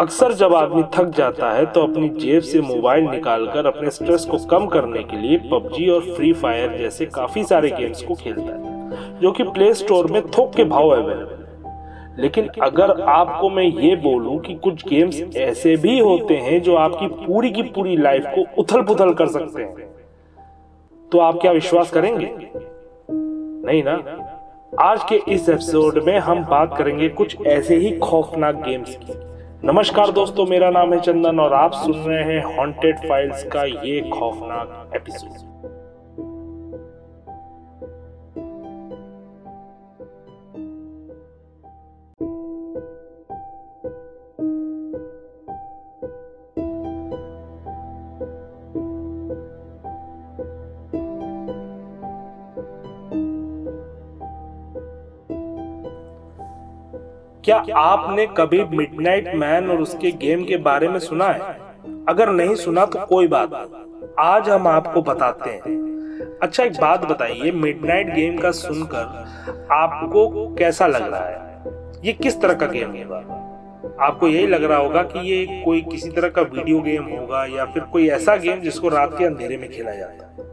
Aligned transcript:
अक्सर 0.00 0.32
जब 0.32 0.54
आदमी 0.54 0.82
थक 0.94 1.04
जाता 1.16 1.50
है 1.52 1.66
तो 1.66 1.82
अपनी 1.82 2.08
जेब 2.08 2.42
से 2.42 2.60
मोबाइल 2.60 3.04
निकालकर 3.04 3.66
अपने 3.66 3.90
स्ट्रेस 3.90 4.24
को 4.24 4.38
कम 4.38 4.66
करने 4.66 5.02
के 5.02 5.16
लिए 5.16 5.38
पबजी 5.38 5.88
और 5.88 6.00
फ्री 6.00 6.32
फायर 6.32 6.76
जैसे 6.78 7.06
काफ़ी 7.06 7.44
सारे 7.44 7.70
गेम्स 7.70 8.02
को 8.02 8.14
खेलता 8.14 8.54
है, 8.54 9.20
जो 9.20 9.32
कि 9.32 9.42
प्ले 9.42 9.74
स्टोर 9.74 10.10
में 10.10 10.22
थोक 10.30 10.54
के 10.54 10.64
भाव 10.64 10.88
अवेलेबल 10.88 11.32
है। 11.32 12.22
लेकिन 12.22 12.48
अगर 12.62 13.00
आपको 13.00 13.50
मैं 13.50 13.64
ये 13.64 13.96
बोलूँ 13.96 14.38
कि 14.38 14.54
कुछ 14.54 14.88
गेम्स 14.88 15.36
ऐसे 15.36 15.76
भी 15.76 15.98
होते 15.98 16.34
हैं 16.34 16.62
जो 16.62 16.74
आपकी 16.74 17.06
पूरी 17.26 17.50
की 17.50 17.62
पूरी 17.62 17.96
लाइफ 17.96 18.24
को 18.26 18.62
उथल 18.62 18.82
पुथल 18.82 19.14
कर 19.14 19.26
सकते 19.26 19.62
हैं 19.62 19.88
तो 21.12 21.18
आप 21.18 21.38
क्या 21.40 21.52
विश्वास 21.52 21.90
करेंगे? 21.90 22.32
नहीं 23.10 23.82
ना? 23.86 24.02
आज 24.80 25.04
के 25.04 25.16
इस 25.28 25.48
एपिसोड 25.48 26.02
में 26.04 26.18
हम 26.18 26.44
बात 26.44 26.76
करेंगे 26.78 27.08
कुछ 27.08 27.36
ऐसे 27.46 27.76
ही 27.76 27.98
खौफनाक 27.98 28.54
गेम्स 28.54 28.96
की। 28.96 29.27
नमस्कार 29.64 30.10
दोस्तों, 30.10 30.46
मेरा 30.46 30.70
नाम 30.70 30.92
है 30.94 31.00
चंदन 31.00 31.40
और 31.40 31.52
आप 31.52 31.72
सुन 31.74 31.92
रहे 31.92 32.22
हैं 32.24 32.56
हॉन्टेड 32.56 32.98
फाइल्स 32.98 33.44
का 33.44 33.64
ये 33.64 34.00
खौफनाक 34.00 34.90
एपिसोड 34.96 35.47
क्या 57.48 57.76
आपने 57.76 58.26
कभी 58.36 58.64
मिडनाइट 58.64 59.34
मैन 59.34 59.70
और 59.70 59.80
उसके 59.80 60.10
गेम 60.10 60.42
के 60.44 60.56
बारे 60.56 60.88
में 60.88 60.98
सुना 60.98 61.26
है? 61.26 61.40
अगर 62.08 62.30
नहीं 62.30 62.54
सुना 62.54 62.84
तो 62.86 63.06
कोई 63.06 63.26
बात 63.26 63.54
आज 64.18 64.48
हम 64.48 64.66
आपको 64.68 65.02
बताते 65.02 65.50
हैं। 65.50 65.76
अच्छा 66.42 66.64
एक 66.64 66.72
बात 66.72 67.04
बताइए 67.04 67.52
मिडनाइट 67.52 68.14
गेम 68.14 68.38
का 68.38 68.50
सुनकर 68.50 69.66
आपको 69.72 70.54
कैसा 70.54 70.86
लग 70.86 71.10
रहा 71.10 71.24
है? 71.24 71.62
ये 72.04 72.12
किस 72.12 72.40
तरह 72.40 72.54
का 72.54 72.66
गेम 72.66 72.90
होगा 72.90 73.16
आपको 74.00 74.28
यही 74.28 74.46
लग 74.46 74.64
रहा 74.64 74.78
होगा 74.78 75.02
कि 75.02 75.26
ये 75.30 75.62
कोई 75.64 75.80
किसी 75.80 76.10
तरह 76.10 76.28
का 76.28 76.42
वीडियो 76.42 76.80
गेम 76.80 77.04
होगा 77.04 77.44
या 77.46 77.64
फिर 77.64 77.82
कोई 77.82 78.08
ऐसा 78.08 78.36
गेम 78.36 78.60
जिसको 78.60 78.88
रात 78.88 79.18
के 79.18 79.24
अंधेरे 79.24 79.56
में 79.56 79.70
खेला 79.70 79.94
जाता 79.94 80.26
है। 80.26 80.47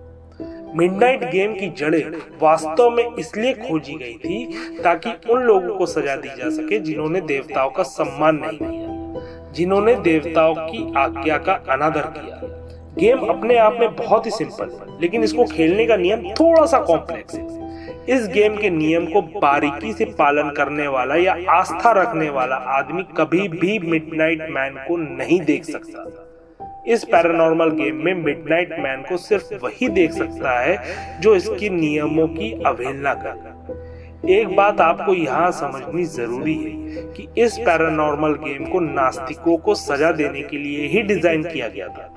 मिडनाइट 0.76 1.24
गेम 1.32 1.54
की 1.54 1.68
जड़ें 1.78 2.18
वास्तव 2.42 2.90
में 2.90 3.16
इसलिए 3.20 3.54
खोजी 3.54 3.94
गई 3.94 4.14
थी 4.16 4.82
ताकि 4.84 5.10
उन 5.30 5.42
लोगों 5.42 5.76
को 5.78 5.86
सजा 5.86 6.16
दी 6.16 6.30
जा 6.38 6.50
सके 6.52 6.80
जिन्होंने 6.80 7.22
देवताओं 7.24 7.70
का 7.70 7.84
सम्मान 7.84 8.36
नहीं 8.38 8.58
किया, 8.60 9.52
जिन्होंने 9.52 9.96
देवताओं 9.96 10.56
की 10.58 10.92
आज्ञा 10.98 11.38
का 11.38 11.54
अनादर 11.70 12.12
किया। 12.18 12.42
गेम 13.00 13.26
अपने 13.28 13.58
आप 13.58 13.78
में 13.80 13.96
बहुत 13.96 14.26
ही 14.26 14.32
सिंपल 14.32 14.70
है 14.72 15.00
लेकिन 15.02 15.24
इसको 15.24 15.46
खेलने 15.46 15.86
का 15.86 15.96
नियम 15.98 16.30
थोड़ा 16.32 16.66
सा 16.66 16.80
कॉम्प्लेक्स 16.82 17.36
है। 17.36 17.64
इस 18.10 18.28
गेम 18.28 18.58
के 18.58 18.70
नियम 18.70 19.06
को 19.06 19.22
बारीकी 19.40 19.94
से 19.94 20.06
पालन 20.20 20.50
करने 20.58 20.88
वाला 20.88 21.16
या 21.16 21.36
आस्था 21.52 21.92
रखने 21.94 22.30
वाला 22.30 22.56
आदमी 22.78 23.04
कभी 23.18 23.48
भी 23.50 23.80
मिडनाइट 23.82 24.42
मैन 24.50 24.76
को 24.88 24.98
नहीं 24.98 25.40
देख 25.42 25.66
सकता। 25.66 26.04
इस 26.88 27.04
पैरानॉर्मल 27.04 27.70
गेम 27.70 28.04
में 28.06 28.14
मिडनाइट 28.14 28.72
मैन 28.80 29.02
को 29.02 29.18
सिर्फ़ 29.18 29.54
वही 29.64 29.88
देख 29.90 30.12
सकता 30.12 30.60
है 30.60 31.22
जो 31.22 31.36
इसके 31.36 31.70
नियमों 31.70 32.28
की 32.28 32.52
अवहेलना 32.66 33.14
कर 33.14 34.30
एक 34.30 34.56
बात 34.56 34.82
आपको 34.82 35.14
यहाँ 35.14 35.52
समझनी 35.52 36.04
ज़रूरी 36.04 36.54
है 36.56 37.02
कि 37.14 37.28
इस 37.38 37.58
पैरानॉर्मल 37.58 38.34
गेम 38.44 38.66
को 38.66 38.80
नास्तिकों 38.80 39.58
को 39.58 39.76
सजा 39.76 40.12
देने 40.12 40.42
के 40.42 40.58
लिए 40.58 40.88
ही 40.88 41.02
डिज़ाइन 41.02 41.44
किया 41.44 41.68
गया 41.68 41.88
था। 41.88 42.12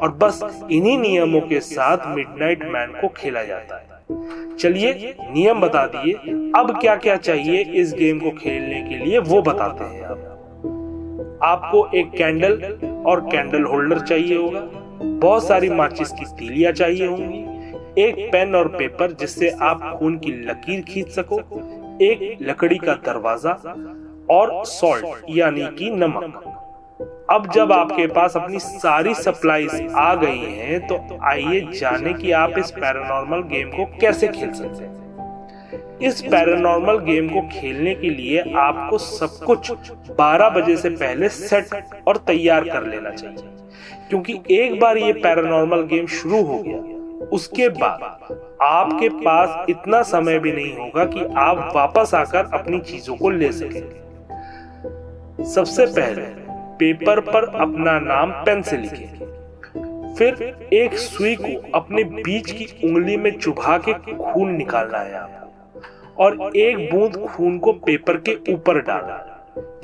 और 0.00 0.10
बस 0.12 0.40
इन्हीं 0.70 0.96
नियमों 0.98 1.40
के 1.40 1.60
साथ 1.60 2.06
मिडनाइट 2.16 2.64
मैन 2.64 2.92
को 3.00 3.08
खेला 3.08 3.42
जाता 3.42 3.76
है। 3.76 4.56
चलिए 4.56 5.14
नियम 5.22 5.60
बता 5.60 5.86
दिए। 5.86 6.12
अब 6.58 6.78
क्या 6.80 6.96
क्या 6.96 7.16
चाहिए 7.18 7.62
इस 7.74 7.94
गेम 7.94 8.18
को 8.20 8.30
खेलने 8.30 8.82
के 8.82 9.04
लिए? 9.04 9.18
वो 9.18 9.42
बताते 9.42 9.84
हैं 9.84 10.04
आप। 10.04 11.40
आपको 11.42 11.88
एक 11.94 12.10
कैंडल 12.16 12.60
और 13.06 13.20
कैंडल 13.22 13.64
होल्डर 13.64 13.98
चाहिए 14.00 14.36
होगा। 14.36 14.60
बहुत 15.02 15.46
सारी 15.46 15.70
माचिस 15.70 16.12
की 16.12 16.24
तीलियाँ 16.36 16.72
चाहिए 16.72 17.06
होंगी। 17.06 18.02
एक 18.02 18.16
पेन 18.32 18.54
और 18.54 18.68
पेपर 18.68 19.12
जिससे 19.12 19.50
आप 19.62 19.80
खून 19.98 20.16
की 20.18 20.32
लकीर 20.42 20.80
खींच 20.82 21.10
सको। 21.10 21.38
एक 22.02 22.38
लकड़ी 22.42 22.78
का 22.78 22.94
दरवाज़ा 23.06 23.50
और 24.30 24.64
सॉल्ट 24.66 25.24
यानी 25.30 25.66
कि 25.78 25.90
नमक। 25.92 26.42
अब 27.30 27.50
जब 27.52 27.72
आपके 27.72 28.06
पास 28.06 28.36
अपनी 28.36 28.58
सारी 28.58 29.14
सप्लाईज 29.14 29.92
आ 29.96 30.14
गई 30.14 30.38
हैं 30.38 30.86
तो 30.86 30.98
आइए 31.24 31.60
जाने 31.72 32.12
कि 32.12 32.30
आप 32.32 32.58
इस 32.58 32.70
पैरानॉर्मल 32.70 33.42
गेम 33.48 33.70
को 33.70 33.84
कैसे 34.00 34.28
खेल 34.28 34.52
सकते 34.52 34.84
हैं। 34.84 35.03
इस 36.02 36.22
पैरानॉर्मल 36.22 36.98
गेम 36.98 37.28
को 37.28 37.48
खेलने 37.52 37.94
के 37.94 38.10
लिए 38.10 38.54
आपको 38.56 38.98
सब 38.98 39.44
कुछ 39.46 39.72
12 40.10 40.48
बजे 40.48 40.76
से 40.76 40.90
पहले 40.90 41.28
सेट 41.28 41.66
और 42.08 42.16
तैयार 42.16 42.64
कर 42.64 42.86
लेना 42.86 43.10
चाहिए। 43.10 43.44
क्योंकि 44.08 44.40
एक 44.50 44.80
बार 44.80 44.96
ये 44.96 45.12
पैरानॉर्मल 45.12 45.82
गेम 45.82 46.06
शुरू 46.06 46.42
हो 46.42 46.62
गया, 46.62 46.78
उसके 47.26 47.68
बाद 47.68 48.02
आपके 48.62 49.08
पास 49.08 49.66
इतना 49.68 50.02
समय 50.02 50.38
भी 50.38 50.52
नहीं 50.52 50.76
होगा 50.76 51.04
कि 51.04 51.34
आप 51.36 51.72
वापस 51.76 52.14
आकर 52.14 52.50
अपनी 52.54 52.78
चीज़ों 52.78 53.16
को 53.16 53.30
ले 53.30 53.52
सकें। 53.52 54.04
सबसे 55.44 55.86
पहले 55.86 56.22
पेपर 56.78 57.20
पर 57.20 57.44
अपना 57.44 58.00
नाम 58.00 58.30
पेन 58.30 58.62
से 58.62 58.76
लिखें। 58.76 60.14
फिर 60.18 60.56
एक 60.72 60.94
सुई 60.94 61.36
को 61.40 61.70
अपने 61.74 62.04
बीच 62.04 62.50
की 62.50 62.64
उंगली 62.84 63.16
में 63.16 63.38
चुभा 63.38 63.78
के 63.78 63.92
खून 63.92 64.50
निकालना 64.50 64.98
है 64.98 65.14
आपको। 65.14 65.43
और 66.18 66.56
एक 66.56 66.90
बूंद 66.90 67.16
खून 67.26 67.58
को 67.58 67.72
पेपर 67.86 68.16
के 68.28 68.36
ऊपर 68.52 68.80
डाला, 68.80 69.18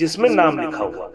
जिसमें 0.01 0.29
नाम 0.31 0.61
लिखा 0.61 0.85
हुआ। 0.85 1.09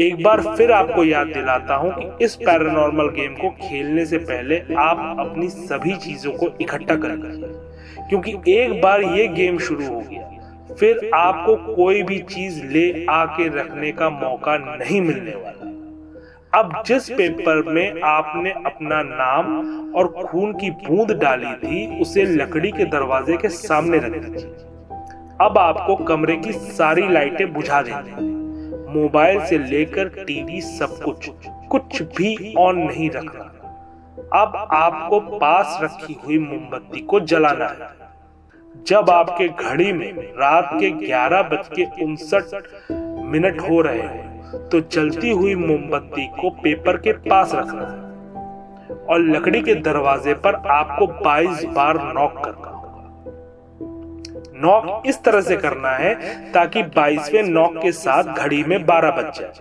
एक 0.00 0.22
बार 0.22 0.40
फिर 0.56 0.72
आपको 0.72 1.04
याद 1.04 1.26
दिलाता 1.26 1.74
हूँ 1.74 1.92
कि 1.92 2.24
इस 2.24 2.34
पैरानॉर्मल 2.36 3.08
गेम 3.10 3.34
को 3.34 3.50
खेलने 3.60 4.04
से 4.06 4.18
पहले 4.20 4.58
आप 4.78 5.16
अपनी 5.20 5.48
सभी 5.48 5.96
चीज़ों 5.96 6.32
को 6.32 6.48
इकट्ठा 6.60 6.94
कर 6.96 7.16
क्योंकि 8.08 8.34
एक 8.52 8.80
बार 8.80 9.02
ये 9.02 9.26
गेम 9.28 9.58
शुरू 9.58 9.86
हो 9.86 10.00
गया, 10.00 10.74
फिर 10.74 11.10
आपको 11.14 11.56
कोई 11.74 12.02
भी 12.02 12.18
चीज़ 12.26 12.64
ले 12.66 13.06
आके 13.10 13.48
रखने 13.58 13.92
का 13.92 14.10
मौका 14.10 14.56
नहीं 14.58 15.00
मिलने 15.00 15.34
वाला। 15.34 15.67
अब 16.54 16.82
जिस 16.86 17.08
पेपर 17.10 17.62
में 17.62 18.00
आपने 18.00 18.50
अपना 18.50 19.02
नाम 19.02 19.94
और 19.94 20.08
खून 20.26 20.52
की 20.52 20.70
बूंद 20.70 21.10
डाली 21.12 21.52
थी, 21.54 22.00
उसे 22.00 22.24
लकड़ी 22.24 22.70
के 22.70 22.84
दरवाजे 22.84 23.36
के 23.36 23.48
सामने 23.48 23.98
रख 23.98 24.12
दीजिए। 24.12 24.50
अब 25.40 25.58
आपको 25.58 25.96
कमरे 26.04 26.36
की 26.36 26.52
सारी 26.52 27.08
लाइटें 27.08 27.52
बुझा 27.52 27.82
देनी 27.82 28.36
मोबाइल 28.92 29.44
से 29.44 29.58
लेकर 29.58 30.08
टीवी 30.08 30.60
सब 30.60 30.98
कुछ 31.02 31.30
कुछ 31.70 32.02
भी 32.02 32.54
ऑन 32.58 32.78
नहीं 32.78 33.10
रखना। 33.10 33.44
अब 34.42 34.56
आपको 34.72 35.20
पास 35.38 35.78
रखी 35.82 36.16
हुई 36.24 36.38
मोमबत्ती 36.38 37.00
को 37.00 37.20
जलाना 37.20 37.66
है। 37.66 37.96
जब 38.86 39.10
आपके 39.10 39.48
घड़ी 39.48 39.92
में 39.92 40.12
रात 40.38 40.70
के 40.74 40.90
ग्यारह 40.90 41.42
बज 41.42 41.68
के 41.78 42.04
उनसठ 42.04 42.90
मिनट 43.26 43.60
हो 43.60 43.80
रहे 43.80 44.00
हैं 44.00 44.37
तो 44.54 44.80
जलती 44.92 45.30
हुई 45.30 45.54
मोमबत्ती 45.54 46.26
को 46.40 46.50
पेपर 46.50 46.96
के 46.96 47.12
पास 47.12 47.54
रखना 47.54 47.82
और 49.10 49.20
लकड़ी 49.20 49.60
के 49.60 49.74
दरवाजे 49.74 50.34
पर 50.34 50.54
आपको 50.54 51.06
22 51.24 51.64
बार 51.64 51.96
नॉक 52.14 52.42
करना। 52.44 52.74
नॉक 54.62 55.02
इस 55.06 55.22
तरह 55.22 55.40
से 55.40 55.56
करना 55.56 55.90
है 55.90 56.14
ताकि 56.52 56.82
22वें 56.82 57.42
नॉक 57.42 57.76
के 57.82 57.92
साथ 57.92 58.24
घड़ी 58.34 58.64
में 58.64 58.86
12 58.86 59.10
बज 59.10 59.40
जाए। 59.40 59.52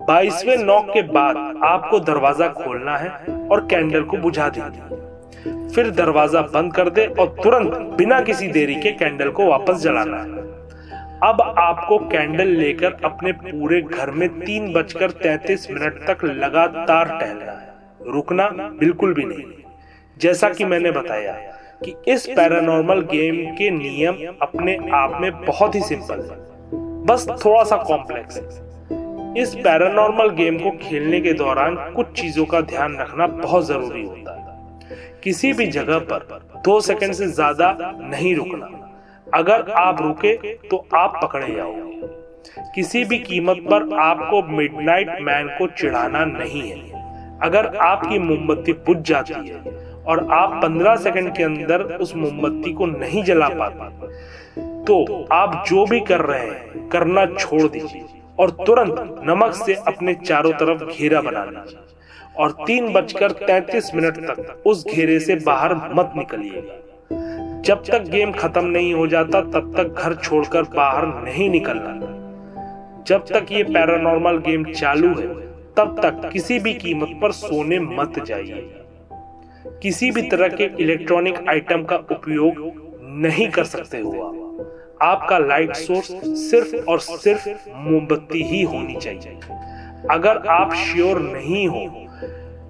22वें 0.00 0.56
नॉक 0.56 0.90
के 0.90 1.02
बाद 1.02 1.36
आपको 1.64 2.00
दरवाज़ा 2.00 2.48
खोलना 2.48 2.96
है 2.96 3.08
और 3.50 3.66
कैंडल 3.66 4.02
को 4.02 4.16
बुझा 4.16 4.48
देना। 4.48 5.70
फिर 5.74 5.90
दरवाज़ा 5.90 6.40
बंद 6.42 6.72
कर 6.72 6.88
दे 6.90 7.06
और 7.06 7.36
तुरंत 7.42 7.72
बिना 7.98 8.20
किसी 8.20 8.48
देरी 8.48 8.74
के 8.74 8.90
कैंडल 8.92 9.30
को 9.30 9.46
वापस 9.46 9.76
जलाना 9.76 10.16
है। 10.16 10.35
अब 11.24 11.40
आपको 11.58 11.98
कैंडल 11.98 12.48
लेकर 12.48 12.96
अपने 13.04 13.32
पूरे 13.32 13.80
घर 13.80 14.10
में 14.10 14.28
तीन 14.40 14.72
बजकर 14.72 15.10
तैतीस 15.10 15.70
मिनट 15.70 16.02
तक 16.06 16.24
लगातार 16.24 17.08
टहलना 17.10 17.52
है। 17.52 18.12
रुकना 18.12 18.48
बिल्कुल 18.80 19.14
भी 19.14 19.24
नहीं। 19.24 19.44
जैसा 20.16 20.48
कि 20.48 20.64
मैंने 20.64 20.90
बताया 20.90 21.32
कि 21.84 21.94
इस 22.08 22.26
पैरानॉर्मल 22.26 23.00
गेम 23.02 23.36
के 23.56 23.70
नियम 23.70 24.36
अपने 24.42 24.76
आप 24.92 25.18
में 25.20 25.30
बहुत 25.44 25.74
ही 25.74 25.80
सिंपल 25.80 26.20
है। 26.20 26.36
बस 27.06 27.26
थोड़ा 27.44 27.64
सा 27.64 27.76
कॉम्प्लेक्स 27.76 28.36
है। 28.36 29.42
इस 29.42 29.54
पैरानॉर्मल 29.54 30.30
गेम 30.34 30.58
को 30.58 30.70
खेलने 30.82 31.20
के 31.20 31.32
दौरान 31.32 31.76
कुछ 31.92 32.20
चीज़ों 32.20 32.44
का 32.44 32.60
ध्यान 32.60 32.96
रखना 32.96 33.26
बहुत 33.26 33.66
ज़रूरी 33.66 34.04
होता 34.04 34.32
है। 34.32 35.20
किसी 35.24 35.52
भी 35.52 35.66
जगह 35.66 35.98
पर 36.12 36.28
दो 36.64 36.80
सेकंड 36.80 37.12
से 37.12 37.26
ज़्यादा 37.26 37.76
नहीं 38.00 38.34
रुकना। 38.36 38.85
अगर 39.34 39.70
आप 39.70 40.00
रुके 40.02 40.36
तो 40.68 40.76
आप 40.94 41.20
पकड़े 41.22 41.54
जाओगे 41.54 42.08
किसी 42.74 43.04
भी 43.04 43.18
कीमत 43.18 43.56
पर 43.70 43.88
आपको 44.00 44.42
मिडनाइट 44.48 45.08
मैन 45.20 45.48
को 45.58 45.66
चिढ़ाना 45.68 46.24
नहीं 46.24 46.62
है। 46.62 47.38
अगर 47.42 47.66
आपकी 47.76 48.18
मोमबत्ती 48.18 48.72
बुझ 48.86 48.96
जाती 48.98 49.48
है 49.48 49.74
और 50.06 50.26
आप 50.32 50.60
15 50.62 50.96
सेकंड 50.96 51.34
के 51.36 51.42
अंदर 51.42 51.82
उस 51.96 52.14
मोमबत्ती 52.16 52.72
को 52.72 52.86
नहीं 52.86 53.22
जला 53.24 53.48
पाते 53.48 54.04
तो 54.84 55.26
आप 55.32 55.64
जो 55.68 55.84
भी 55.86 56.00
कर 56.00 56.20
रहे 56.20 56.46
हैं, 56.46 56.88
करना 56.88 57.26
छोड़ 57.28 57.62
दीजिए 57.62 58.04
और 58.38 58.50
तुरंत 58.66 59.20
नमक 59.24 59.54
से 59.56 59.74
अपने 59.86 60.14
चारों 60.16 60.52
तरफ़ 60.52 60.84
घेरा 60.84 61.20
बना 61.20 61.44
लीजिए। 61.44 61.78
और 62.38 62.50
तीन 62.66 62.92
बजकर 62.92 63.30
तैतीस 63.40 63.94
मिनट 63.94 64.18
तक 64.20 64.62
उस 64.66 64.86
घेरे 64.86 65.18
से 65.20 65.36
बाहर 65.36 65.74
मत 65.94 66.12
निकलिएगा। 66.16 66.82
जब 67.66 67.82
तक 67.84 68.02
गेम 68.02 68.32
खत्म 68.32 68.64
नहीं 68.64 68.94
हो 68.94 69.06
जाता, 69.06 69.40
तब 69.40 69.72
तक 69.76 69.84
घर 69.84 70.14
छोड़कर 70.14 70.62
बाहर 70.62 71.06
नहीं 71.06 71.50
निकलना। 71.50 71.94
जब 73.06 73.24
तक 73.24 73.46
ये 73.52 73.62
पैरानॉर्मल 73.62 74.38
गेम 74.38 74.64
चालू 74.64 75.08
है, 75.08 75.26
तब 75.74 75.96
तक 76.02 76.30
किसी 76.32 76.58
भी 76.58 76.74
कीमत 76.74 77.08
पर 77.22 77.32
सोने 77.32 77.78
मत 77.78 78.18
जाइए। 78.18 78.74
किसी 79.82 80.10
भी 80.10 80.22
तरह 80.22 80.48
के 80.48 80.64
इलेक्ट्रॉनिक 80.80 81.48
आइटम 81.48 81.82
का 81.82 81.96
उपयोग 81.96 82.52
नहीं 83.02 83.48
कर 83.48 83.64
सकते 83.64 83.98
हो 83.98 84.10
आप। 84.10 85.02
आपका 85.02 85.38
लाइट 85.38 85.72
सोर्स 85.72 86.12
सिर्फ़ 86.50 86.76
और 86.90 87.00
सिर्फ़ 87.00 87.48
मोमबत्ती 87.76 88.42
ही 88.42 88.62
होनी 88.62 88.96
चाहिए। 88.96 89.38
अगर 90.10 90.36
आप 90.36 90.74
श्योर 90.74 91.20
नहीं 91.20 91.68
हो 91.68 91.86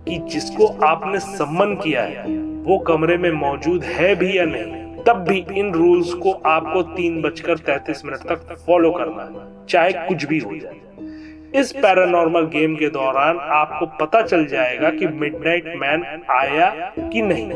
कि 0.08 0.18
जिसको 0.18 0.66
आपने 0.66 1.18
सम्मन 1.18 1.74
किया 1.74 2.02
है, 2.02 2.38
वो 2.38 2.78
कमरे 2.78 3.16
में 3.18 3.32
मौजूद 3.32 3.84
है 3.84 4.14
भी 4.14 4.38
या 4.38 4.44
नहीं 4.44 4.85
तब 5.06 5.24
भी 5.28 5.44
इन 5.52 5.72
रूल्स 5.74 6.12
को 6.14 6.32
आपको 6.46 6.82
तीन 6.82 7.20
बजकर 7.22 7.58
तैतीस 7.58 8.04
मिनट 8.04 8.20
तक 8.20 8.54
फॉलो 8.66 8.90
करना 8.90 9.22
है, 9.22 9.66
चाहे 9.68 9.92
कुछ 10.08 10.24
भी 10.24 10.38
हो 10.38 10.56
जाए। 10.58 11.60
इस 11.60 11.72
पैरानॉर्मल 11.72 12.46
गेम 12.46 12.74
के 12.76 12.88
दौरान 12.88 13.38
आपको 13.38 13.86
पता 14.00 14.22
चल 14.22 14.46
जाएगा 14.46 14.90
कि 14.90 15.06
मिडनाइट 15.06 15.66
मैन 15.76 16.04
आया 16.30 16.70
कि 16.98 17.22
नहीं। 17.22 17.50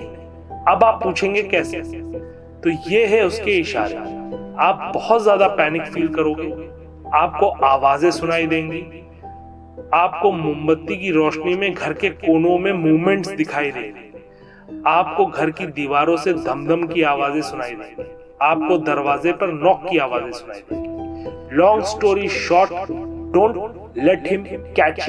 अब 0.69 0.85
आप 0.85 1.03
पूछेंगे 1.03 1.43
कैसे? 1.43 1.81
तो 2.61 2.71
ये 2.91 3.05
है 3.07 3.23
उसके 3.27 3.59
इशारे। 3.59 3.97
आप 4.59 4.91
बहुत 4.95 5.23
ज़्यादा 5.23 5.47
पैनिक 5.49 5.83
फील 5.85 6.09
करोगे। 6.09 6.49
आपको 7.17 7.47
आवाज़ें 7.67 8.11
सुनाई 8.11 8.47
देंगी। 8.47 8.81
आपको 9.95 10.33
मोमबत्ती 10.33 10.97
की 10.97 11.11
रोशनी 11.11 11.55
में 11.55 11.73
घर 11.75 11.93
के 11.93 12.11
कोनों 12.11 12.59
में 12.59 12.73
मूवमेंट्स 12.73 13.31
दिखाई 13.31 13.71
देंगे। 13.71 14.10
आपको 14.87 15.27
घर 15.27 15.51
की 15.51 15.67
दीवारों 15.67 16.17
से 16.17 16.33
धमधम 16.35 16.87
की 16.87 17.03
आवाज़ें 17.03 17.41
सुनाई 17.43 17.71
देंगी 17.71 18.05
आपको 18.43 18.79
दरवाजे 18.79 19.33
पर 19.33 19.53
नॉक 19.55 19.83
की 19.91 19.99
आवाज़ें 19.99 20.31
सुनाई 20.33 20.61
देंगी 20.71 21.57
long 21.57 21.85
story 21.85 22.29
short 22.29 22.91
don't 23.33 23.99
let 23.99 24.27
him 24.27 24.45
catch 24.79 25.01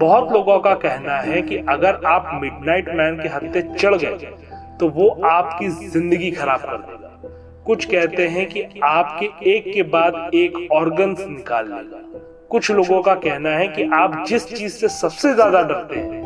बहुत 0.00 0.32
लोगों 0.32 0.58
का 0.58 0.74
कहना 0.76 1.16
है 1.20 1.40
कि 1.42 1.56
अगर 1.68 2.00
आप 2.06 2.30
मिडनाइट 2.42 2.88
मैन 2.88 3.16
के 3.22 3.28
हत्ते 3.28 3.62
चढ़ 3.74 3.94
गए 3.94 4.32
तो 4.80 4.88
वो 4.88 5.08
आपकी 5.26 5.68
ज़िंदगी 5.68 6.30
खराब 6.30 6.60
कर 6.60 6.76
देगा। 6.76 7.08
कुछ 7.66 7.84
कहते 7.84 8.26
हैं 8.28 8.46
कि 8.46 8.62
आपके 8.84 9.26
एक 9.50 9.72
के 9.74 9.82
बाद 9.88 10.34
एक 10.34 10.68
ऑर्गन 10.72 11.16
निकाल 11.20 11.66
लेगा। 11.66 12.02
कुछ 12.50 12.70
लोगों 12.70 13.00
का 13.02 13.14
कहना 13.16 13.50
है 13.50 13.66
कि 13.68 13.88
आप 13.94 14.24
जिस 14.28 14.46
चीज़ 14.48 14.72
से 14.72 14.88
सबसे 14.90 15.34
ज़्यादा 15.34 15.62
डरते 15.62 15.96
हैं 15.96 16.17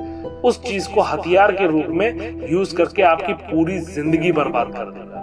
उस 0.45 0.63
चीज़ 0.63 0.89
को 0.95 1.01
हथियार 1.03 1.53
के 1.53 1.67
रूप 1.67 1.87
में 1.91 2.49
यूज़ 2.51 2.75
करके 2.77 3.03
आपकी 3.05 3.33
पूरी 3.45 3.79
ज़िंदगी 3.79 4.33
बर्बाद 4.33 4.73
कर 4.77 4.91
देगा। 4.91 5.21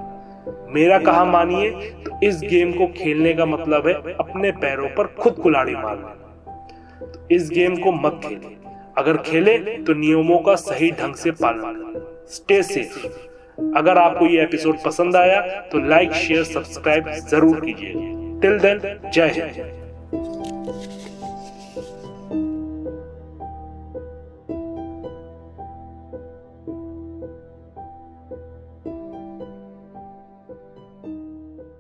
मेरा 0.74 1.00
कहा 1.00 1.24
मानिए 1.26 1.70
तो 2.04 2.20
इस 2.24 2.40
गेम 2.42 2.72
को 2.74 2.88
खेलने 2.94 3.34
का 3.34 3.46
मतलब 3.46 3.88
है 3.88 3.94
अपने 4.16 4.52
पैरों 4.62 4.90
पर 4.90 5.08
खुद 5.20 5.34
कुलाड़ी 5.34 5.74
मारना। 5.76 6.16
तो 7.02 7.28
इस 7.32 7.50
गेम 7.50 7.76
को 7.78 7.92
मत 7.94 8.20
खेले 8.24 8.58
अगर 8.98 9.18
खेले 9.24 9.58
तो 9.80 9.94
नियमों 9.96 10.40
का 10.40 10.56
सही 10.58 10.92
ढंग 10.92 11.16
से 11.16 11.32
पालन 11.34 11.62
करें। 11.62 12.26
स्टे 12.28 12.62
सेफ़ 12.64 13.06
अगर 13.78 13.98
आपको 13.98 14.26
ये 14.26 14.42
एपिसोड 14.44 14.78
पसंद 14.86 15.16
आया 15.16 15.42
तो 15.72 15.80
लाइक 15.88 16.14
शेयर 16.16 16.44
सब्सक्राइब 16.46 17.10
ज़रूर 17.30 17.60
कीजिए। 17.60 17.94
टिल 18.42 18.60
देन 18.60 18.80
जय 19.14 19.32
हिंद। 19.32 20.59